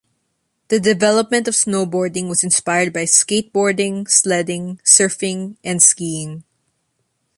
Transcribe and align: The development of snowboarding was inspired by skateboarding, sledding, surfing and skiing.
The 0.69 0.79
development 0.79 1.47
of 1.47 1.53
snowboarding 1.53 2.27
was 2.27 2.43
inspired 2.43 2.91
by 2.91 3.03
skateboarding, 3.03 4.09
sledding, 4.09 4.79
surfing 4.83 5.57
and 5.63 5.79
skiing. 5.79 6.43